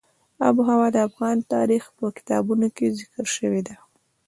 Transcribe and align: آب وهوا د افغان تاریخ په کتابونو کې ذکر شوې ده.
آب 0.47 0.55
وهوا 0.61 0.87
د 0.95 0.97
افغان 1.07 1.37
تاریخ 1.53 1.83
په 1.97 2.05
کتابونو 2.17 2.67
کې 2.75 2.95
ذکر 2.99 3.25
شوې 3.35 3.61
ده. 3.67 3.75